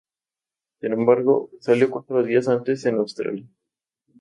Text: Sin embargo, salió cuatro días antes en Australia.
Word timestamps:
Sin 0.79 0.93
embargo, 0.93 1.51
salió 1.59 1.91
cuatro 1.91 2.23
días 2.23 2.47
antes 2.47 2.83
en 2.87 2.95
Australia. 2.95 3.45